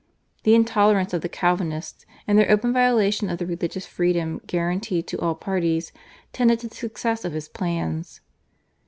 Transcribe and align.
The 0.45 0.55
intolerance 0.55 1.13
of 1.13 1.21
the 1.21 1.29
Calvinists 1.29 2.07
and 2.27 2.35
their 2.35 2.49
open 2.49 2.73
violation 2.73 3.29
of 3.29 3.37
the 3.37 3.45
religious 3.45 3.85
freedom 3.85 4.41
guaranteed 4.47 5.05
to 5.09 5.19
all 5.19 5.35
parties 5.35 5.91
tended 6.33 6.59
to 6.61 6.67
the 6.69 6.75
success 6.75 7.23
of 7.23 7.33
his 7.33 7.47
plans. 7.47 8.19